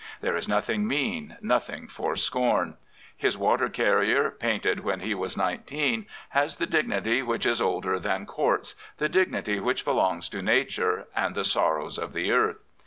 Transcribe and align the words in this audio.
There 0.21 0.35
is 0.35 0.47
nothing 0.47 0.87
mean, 0.87 1.37
nothing 1.43 1.85
for 1.85 2.15
scorn. 2.15 2.75
His 3.15 3.37
water 3.37 3.69
carrier, 3.69 4.31
painted 4.31 4.79
when 4.79 5.01
he 5.01 5.13
was 5.13 5.37
nineteen, 5.37 6.07
has 6.29 6.55
the 6.55 6.65
dignity 6.65 7.21
which 7.21 7.45
is 7.45 7.61
older 7.61 7.99
than 7.99 8.25
Courts, 8.25 8.73
the 8.97 9.07
dignity 9.07 9.59
which 9.59 9.85
belongs 9.85 10.27
to 10.29 10.41
nature 10.41 11.07
and 11.15 11.35
the 11.35 11.43
sorrows 11.45 11.99
of 11.99 12.13
the 12.13 12.31
earth. 12.31 12.57